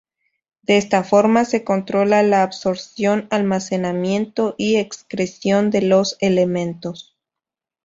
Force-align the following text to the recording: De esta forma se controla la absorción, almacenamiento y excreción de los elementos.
De 0.63 0.77
esta 0.77 1.03
forma 1.03 1.45
se 1.45 1.63
controla 1.63 2.23
la 2.23 2.41
absorción, 2.41 3.27
almacenamiento 3.29 4.55
y 4.57 4.77
excreción 4.77 5.69
de 5.69 5.83
los 5.83 6.17
elementos. 6.21 7.15